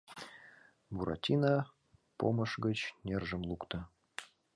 Буратино 0.95 1.53
помыш 2.17 2.51
гыч 2.65 2.79
нержым 3.05 3.41
лукто: 3.49 3.79